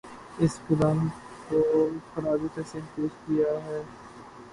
اس 0.39 0.53
قدام 0.67 0.99
کو 1.49 1.59
خراج 2.13 2.41
تحسین 2.55 2.85
پیش 2.95 3.11
کیا 3.25 3.51
ہے 3.65 3.81